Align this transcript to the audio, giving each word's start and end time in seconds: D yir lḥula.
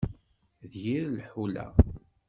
D 0.71 0.73
yir 0.83 1.05
lḥula. 1.17 1.67